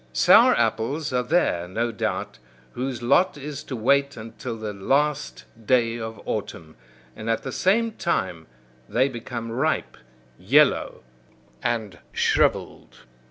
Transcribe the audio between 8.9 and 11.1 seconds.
become ripe, yellow,